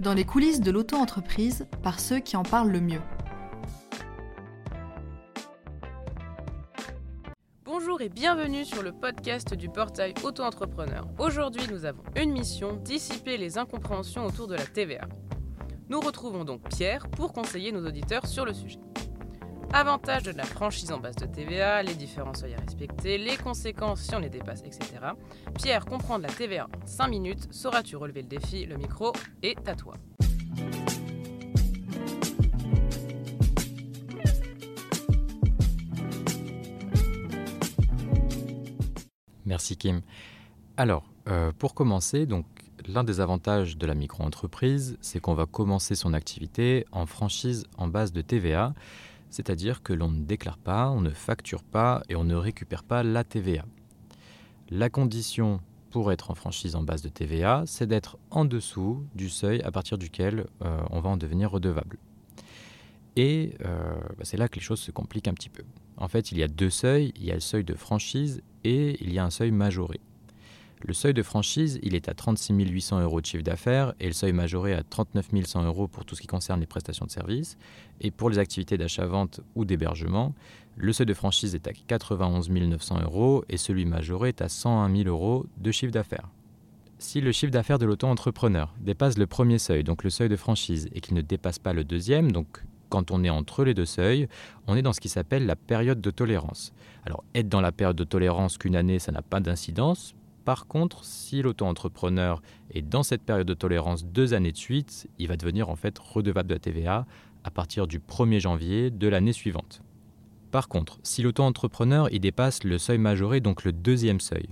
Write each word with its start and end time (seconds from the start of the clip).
dans 0.00 0.14
les 0.14 0.24
coulisses 0.24 0.60
de 0.60 0.70
l'auto-entreprise 0.70 1.66
par 1.82 2.00
ceux 2.00 2.20
qui 2.20 2.36
en 2.36 2.42
parlent 2.42 2.70
le 2.70 2.80
mieux. 2.80 3.02
Bonjour 7.64 8.00
et 8.00 8.08
bienvenue 8.08 8.64
sur 8.64 8.82
le 8.82 8.92
podcast 8.92 9.54
du 9.54 9.68
portail 9.68 10.14
Auto-entrepreneur. 10.24 11.06
Aujourd'hui, 11.18 11.62
nous 11.70 11.84
avons 11.84 12.02
une 12.16 12.32
mission, 12.32 12.76
dissiper 12.76 13.36
les 13.36 13.58
incompréhensions 13.58 14.24
autour 14.24 14.48
de 14.48 14.54
la 14.54 14.64
TVA. 14.64 15.06
Nous 15.90 16.00
retrouvons 16.00 16.44
donc 16.44 16.66
Pierre 16.68 17.06
pour 17.08 17.34
conseiller 17.34 17.70
nos 17.70 17.86
auditeurs 17.86 18.26
sur 18.26 18.46
le 18.46 18.54
sujet. 18.54 18.80
Avantages 19.72 20.24
de 20.24 20.32
la 20.32 20.42
franchise 20.42 20.90
en 20.90 20.98
base 20.98 21.14
de 21.14 21.26
TVA, 21.26 21.84
les 21.84 21.94
différents 21.94 22.32
à 22.32 22.60
respecter, 22.60 23.18
les 23.18 23.36
conséquences 23.36 24.00
si 24.00 24.12
on 24.16 24.18
les 24.18 24.28
dépasse, 24.28 24.62
etc. 24.62 24.84
Pierre, 25.54 25.84
comprendre 25.84 26.26
la 26.26 26.32
TVA 26.32 26.66
en 26.66 26.86
5 26.86 27.06
minutes. 27.06 27.46
Sauras-tu 27.52 27.94
relever 27.94 28.22
le 28.22 28.28
défi? 28.28 28.66
Le 28.66 28.76
micro 28.76 29.12
est 29.42 29.68
à 29.68 29.76
toi. 29.76 29.94
Merci 39.46 39.76
Kim. 39.76 40.02
Alors, 40.76 41.04
euh, 41.28 41.52
pour 41.56 41.74
commencer, 41.74 42.26
donc 42.26 42.44
l'un 42.88 43.04
des 43.04 43.20
avantages 43.20 43.76
de 43.76 43.86
la 43.86 43.94
micro-entreprise, 43.94 44.98
c'est 45.00 45.20
qu'on 45.20 45.34
va 45.34 45.46
commencer 45.46 45.94
son 45.94 46.12
activité 46.12 46.86
en 46.90 47.06
franchise 47.06 47.66
en 47.76 47.86
base 47.86 48.12
de 48.12 48.20
TVA 48.20 48.74
c'est-à-dire 49.30 49.82
que 49.82 49.92
l'on 49.92 50.10
ne 50.10 50.22
déclare 50.24 50.58
pas, 50.58 50.90
on 50.90 51.00
ne 51.00 51.10
facture 51.10 51.62
pas 51.62 52.02
et 52.08 52.16
on 52.16 52.24
ne 52.24 52.34
récupère 52.34 52.84
pas 52.84 53.02
la 53.02 53.24
TVA. 53.24 53.64
La 54.70 54.90
condition 54.90 55.60
pour 55.90 56.12
être 56.12 56.30
en 56.30 56.34
franchise 56.34 56.76
en 56.76 56.82
base 56.82 57.02
de 57.02 57.08
TVA, 57.08 57.64
c'est 57.66 57.86
d'être 57.86 58.18
en 58.30 58.44
dessous 58.44 59.04
du 59.14 59.28
seuil 59.28 59.60
à 59.62 59.70
partir 59.70 59.98
duquel 59.98 60.46
euh, 60.62 60.80
on 60.90 61.00
va 61.00 61.10
en 61.10 61.16
devenir 61.16 61.50
redevable. 61.50 61.98
Et 63.16 63.54
euh, 63.64 63.94
bah, 64.16 64.24
c'est 64.24 64.36
là 64.36 64.48
que 64.48 64.56
les 64.56 64.60
choses 64.60 64.80
se 64.80 64.92
compliquent 64.92 65.28
un 65.28 65.34
petit 65.34 65.48
peu. 65.48 65.64
En 65.96 66.08
fait, 66.08 66.32
il 66.32 66.38
y 66.38 66.42
a 66.42 66.48
deux 66.48 66.70
seuils, 66.70 67.12
il 67.16 67.24
y 67.24 67.30
a 67.30 67.34
le 67.34 67.40
seuil 67.40 67.64
de 67.64 67.74
franchise 67.74 68.42
et 68.64 69.02
il 69.02 69.12
y 69.12 69.18
a 69.18 69.24
un 69.24 69.30
seuil 69.30 69.50
majoré. 69.50 70.00
Le 70.82 70.94
seuil 70.94 71.12
de 71.12 71.22
franchise, 71.22 71.78
il 71.82 71.94
est 71.94 72.08
à 72.08 72.14
36 72.14 72.54
800 72.54 73.00
euros 73.02 73.20
de 73.20 73.26
chiffre 73.26 73.42
d'affaires 73.42 73.92
et 74.00 74.06
le 74.06 74.14
seuil 74.14 74.32
majoré 74.32 74.72
à 74.72 74.82
39 74.82 75.28
100 75.44 75.64
euros 75.64 75.88
pour 75.88 76.06
tout 76.06 76.14
ce 76.14 76.22
qui 76.22 76.26
concerne 76.26 76.58
les 76.58 76.66
prestations 76.66 77.04
de 77.04 77.10
services. 77.10 77.58
Et 78.00 78.10
pour 78.10 78.30
les 78.30 78.38
activités 78.38 78.78
d'achat-vente 78.78 79.40
ou 79.54 79.66
d'hébergement, 79.66 80.34
le 80.76 80.92
seuil 80.94 81.06
de 81.06 81.12
franchise 81.12 81.54
est 81.54 81.68
à 81.68 81.72
91 81.72 82.48
900 82.48 83.02
euros 83.02 83.44
et 83.50 83.58
celui 83.58 83.84
majoré 83.84 84.30
est 84.30 84.40
à 84.40 84.48
101 84.48 84.94
000 84.96 85.08
euros 85.08 85.44
de 85.58 85.70
chiffre 85.70 85.92
d'affaires. 85.92 86.30
Si 86.98 87.20
le 87.20 87.32
chiffre 87.32 87.52
d'affaires 87.52 87.78
de 87.78 87.86
l'auto-entrepreneur 87.86 88.74
dépasse 88.80 89.18
le 89.18 89.26
premier 89.26 89.58
seuil, 89.58 89.84
donc 89.84 90.02
le 90.02 90.10
seuil 90.10 90.30
de 90.30 90.36
franchise, 90.36 90.88
et 90.94 91.00
qu'il 91.00 91.14
ne 91.14 91.22
dépasse 91.22 91.58
pas 91.58 91.74
le 91.74 91.84
deuxième, 91.84 92.32
donc 92.32 92.62
quand 92.88 93.10
on 93.10 93.22
est 93.22 93.30
entre 93.30 93.64
les 93.64 93.74
deux 93.74 93.86
seuils, 93.86 94.28
on 94.66 94.76
est 94.76 94.82
dans 94.82 94.92
ce 94.92 95.00
qui 95.00 95.08
s'appelle 95.08 95.46
la 95.46 95.56
période 95.56 96.00
de 96.00 96.10
tolérance. 96.10 96.72
Alors 97.04 97.24
être 97.34 97.48
dans 97.48 97.60
la 97.60 97.72
période 97.72 97.96
de 97.96 98.04
tolérance 98.04 98.58
qu'une 98.58 98.76
année, 98.76 98.98
ça 98.98 99.12
n'a 99.12 99.22
pas 99.22 99.40
d'incidence, 99.40 100.14
par 100.50 100.66
contre, 100.66 101.04
si 101.04 101.42
l'auto-entrepreneur 101.42 102.42
est 102.74 102.82
dans 102.82 103.04
cette 103.04 103.22
période 103.22 103.46
de 103.46 103.54
tolérance 103.54 104.04
deux 104.04 104.34
années 104.34 104.50
de 104.50 104.56
suite, 104.56 105.08
il 105.20 105.28
va 105.28 105.36
devenir 105.36 105.68
en 105.68 105.76
fait 105.76 105.96
redevable 105.96 106.48
de 106.48 106.54
la 106.54 106.58
TVA 106.58 107.06
à 107.44 107.52
partir 107.52 107.86
du 107.86 108.00
1er 108.00 108.40
janvier 108.40 108.90
de 108.90 109.06
l'année 109.06 109.32
suivante. 109.32 109.80
Par 110.50 110.66
contre, 110.66 110.98
si 111.04 111.22
l'auto-entrepreneur 111.22 112.08
il 112.10 112.18
dépasse 112.18 112.64
le 112.64 112.78
seuil 112.78 112.98
majoré, 112.98 113.38
donc 113.38 113.62
le 113.62 113.70
deuxième 113.70 114.18
seuil, 114.18 114.48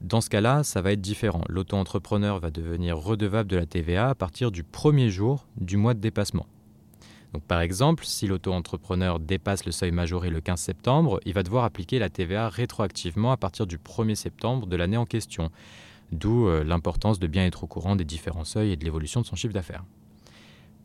dans 0.00 0.22
ce 0.22 0.30
cas-là, 0.30 0.62
ça 0.62 0.80
va 0.80 0.92
être 0.92 1.02
différent. 1.02 1.44
L'auto-entrepreneur 1.50 2.40
va 2.40 2.50
devenir 2.50 2.96
redevable 2.96 3.50
de 3.50 3.56
la 3.56 3.66
TVA 3.66 4.08
à 4.08 4.14
partir 4.14 4.50
du 4.50 4.64
premier 4.64 5.10
jour 5.10 5.46
du 5.58 5.76
mois 5.76 5.92
de 5.92 6.00
dépassement 6.00 6.46
par 7.48 7.60
exemple, 7.60 8.04
si 8.04 8.26
l'auto-entrepreneur 8.26 9.18
dépasse 9.18 9.66
le 9.66 9.72
seuil 9.72 9.90
majoré 9.90 10.30
le 10.30 10.40
15 10.40 10.60
septembre, 10.60 11.20
il 11.26 11.34
va 11.34 11.42
devoir 11.42 11.64
appliquer 11.64 11.98
la 11.98 12.08
TVA 12.08 12.48
rétroactivement 12.48 13.32
à 13.32 13.36
partir 13.36 13.66
du 13.66 13.78
1er 13.78 14.14
septembre 14.14 14.66
de 14.66 14.76
l'année 14.76 14.96
en 14.96 15.06
question, 15.06 15.50
d'où 16.12 16.46
euh, 16.46 16.64
l'importance 16.64 17.18
de 17.18 17.26
bien 17.26 17.44
être 17.44 17.64
au 17.64 17.66
courant 17.66 17.96
des 17.96 18.04
différents 18.04 18.44
seuils 18.44 18.72
et 18.72 18.76
de 18.76 18.84
l'évolution 18.84 19.20
de 19.20 19.26
son 19.26 19.36
chiffre 19.36 19.54
d'affaires. 19.54 19.84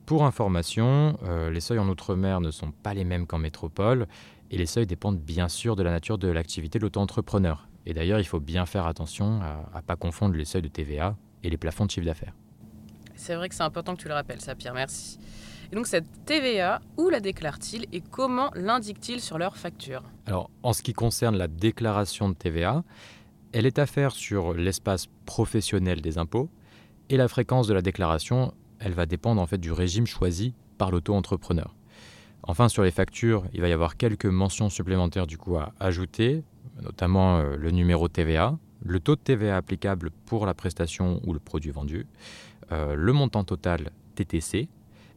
Pour 0.05 0.25
information, 0.25 1.17
euh, 1.23 1.51
les 1.51 1.61
seuils 1.61 1.79
en 1.79 1.87
Outre-mer 1.87 2.41
ne 2.41 2.51
sont 2.51 2.71
pas 2.71 2.93
les 2.93 3.05
mêmes 3.05 3.27
qu'en 3.27 3.37
métropole 3.37 4.07
et 4.49 4.57
les 4.57 4.65
seuils 4.65 4.87
dépendent 4.87 5.19
bien 5.19 5.47
sûr 5.47 5.75
de 5.75 5.83
la 5.83 5.91
nature 5.91 6.17
de 6.17 6.27
l'activité 6.27 6.79
de 6.79 6.83
l'auto-entrepreneur. 6.83 7.67
Et 7.85 7.93
d'ailleurs, 7.93 8.19
il 8.19 8.25
faut 8.25 8.39
bien 8.39 8.65
faire 8.65 8.85
attention 8.85 9.41
à 9.41 9.77
ne 9.77 9.81
pas 9.81 9.95
confondre 9.95 10.35
les 10.35 10.45
seuils 10.45 10.61
de 10.61 10.67
TVA 10.67 11.15
et 11.43 11.49
les 11.49 11.57
plafonds 11.57 11.85
de 11.85 11.91
chiffre 11.91 12.05
d'affaires. 12.05 12.33
C'est 13.15 13.35
vrai 13.35 13.49
que 13.49 13.55
c'est 13.55 13.63
important 13.63 13.95
que 13.95 14.01
tu 14.01 14.07
le 14.07 14.13
rappelles, 14.13 14.41
ça, 14.41 14.55
Pierre, 14.55 14.73
merci. 14.73 15.19
Et 15.71 15.75
donc 15.75 15.87
cette 15.87 16.25
TVA, 16.25 16.81
où 16.97 17.09
la 17.09 17.21
déclare-t-il 17.21 17.85
et 17.93 18.01
comment 18.01 18.51
l'indique-t-il 18.55 19.21
sur 19.21 19.37
leur 19.37 19.55
facture? 19.55 20.03
Alors 20.25 20.49
en 20.63 20.73
ce 20.73 20.81
qui 20.81 20.91
concerne 20.91 21.37
la 21.37 21.47
déclaration 21.47 22.27
de 22.27 22.33
TVA, 22.33 22.83
elle 23.53 23.65
est 23.65 23.79
à 23.79 23.85
faire 23.85 24.11
sur 24.11 24.53
l'espace 24.53 25.07
professionnel 25.25 26.01
des 26.01 26.17
impôts 26.17 26.49
et 27.09 27.15
la 27.15 27.27
fréquence 27.29 27.67
de 27.67 27.73
la 27.73 27.81
déclaration, 27.81 28.53
elle 28.79 28.93
va 28.93 29.05
dépendre 29.05 29.41
en 29.41 29.45
fait 29.45 29.59
du 29.59 29.71
régime 29.71 30.07
choisi 30.07 30.53
par 30.77 30.91
l'auto-entrepreneur. 30.91 31.75
Enfin, 32.43 32.69
sur 32.69 32.83
les 32.83 32.91
factures, 32.91 33.45
il 33.53 33.61
va 33.61 33.69
y 33.69 33.73
avoir 33.73 33.97
quelques 33.97 34.25
mentions 34.25 34.69
supplémentaires 34.69 35.27
du 35.27 35.37
coup 35.37 35.57
à 35.57 35.73
ajouter, 35.79 36.43
notamment 36.81 37.37
euh, 37.37 37.55
le 37.55 37.71
numéro 37.71 38.07
TVA, 38.07 38.57
le 38.83 38.99
taux 38.99 39.15
de 39.15 39.21
TVA 39.21 39.55
applicable 39.57 40.09
pour 40.25 40.45
la 40.45 40.53
prestation 40.53 41.21
ou 41.25 41.33
le 41.33 41.39
produit 41.39 41.71
vendu, 41.71 42.07
euh, 42.71 42.95
le 42.95 43.13
montant 43.13 43.43
total 43.43 43.91
TTC, 44.15 44.67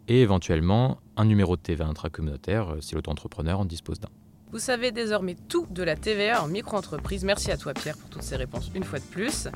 et 0.09 0.23
éventuellement 0.23 0.99
un 1.17 1.25
numéro 1.25 1.57
de 1.57 1.63
TVA 1.63 1.87
intracommunautaire 1.87 2.75
euh, 2.75 2.81
si 2.81 2.95
l'auto-entrepreneur 2.95 3.61
en 3.61 3.65
dispose 3.65 4.01
d'un. 4.01 4.09
Vous 4.53 4.59
savez 4.61 4.93
désormais 4.93 5.37
tout 5.49 5.67
de 5.71 5.83
la 5.83 5.97
TVA 5.97 6.43
en 6.43 6.47
micro-entreprise. 6.47 7.25
Merci 7.25 7.51
à 7.51 7.57
toi 7.57 7.75
Pierre 7.75 7.97
pour 7.97 8.09
toutes 8.09 8.23
ces 8.23 8.37
réponses 8.37 8.71
une 8.75 8.85
fois 8.85 9.01
de 9.01 9.05
plus. 9.05 9.49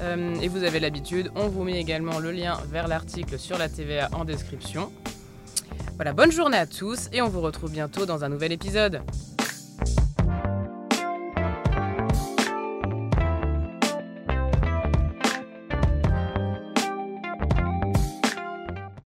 Euh, 0.00 0.34
et 0.40 0.48
vous 0.48 0.62
avez 0.62 0.78
l'habitude, 0.78 1.32
on 1.34 1.48
vous 1.48 1.64
met 1.64 1.80
également 1.80 2.18
le 2.18 2.30
lien 2.30 2.56
vers 2.70 2.86
l'article 2.86 3.38
sur 3.38 3.58
la 3.58 3.68
TVA 3.68 4.08
en 4.12 4.24
description. 4.24 4.92
Voilà, 5.96 6.12
bonne 6.12 6.30
journée 6.30 6.58
à 6.58 6.66
tous 6.66 7.08
et 7.12 7.22
on 7.22 7.28
vous 7.28 7.40
retrouve 7.40 7.72
bientôt 7.72 8.06
dans 8.06 8.22
un 8.22 8.28
nouvel 8.28 8.52
épisode. 8.52 9.02